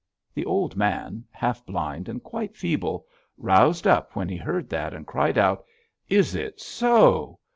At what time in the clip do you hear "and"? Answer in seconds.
2.09-2.23, 4.95-5.05